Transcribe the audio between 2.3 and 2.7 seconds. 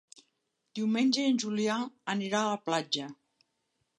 a la